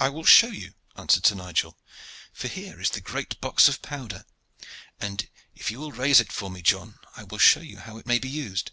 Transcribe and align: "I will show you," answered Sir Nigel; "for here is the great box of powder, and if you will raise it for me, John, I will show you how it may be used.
"I 0.00 0.08
will 0.08 0.24
show 0.24 0.48
you," 0.48 0.74
answered 0.96 1.24
Sir 1.24 1.36
Nigel; 1.36 1.78
"for 2.32 2.48
here 2.48 2.80
is 2.80 2.90
the 2.90 3.00
great 3.00 3.40
box 3.40 3.68
of 3.68 3.80
powder, 3.80 4.24
and 4.98 5.28
if 5.54 5.70
you 5.70 5.78
will 5.78 5.92
raise 5.92 6.18
it 6.20 6.32
for 6.32 6.50
me, 6.50 6.62
John, 6.62 6.98
I 7.14 7.22
will 7.22 7.38
show 7.38 7.60
you 7.60 7.76
how 7.78 7.96
it 7.98 8.06
may 8.06 8.18
be 8.18 8.28
used. 8.28 8.72